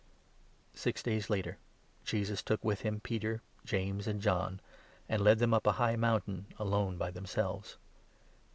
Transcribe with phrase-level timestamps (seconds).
[0.73, 1.59] The Six days later,
[2.05, 4.59] Jesus took with him Peter, 2 Tran««eura James, and John,
[5.07, 6.45] and led them up a high moun tion.
[6.49, 7.77] tarn alone by themselves.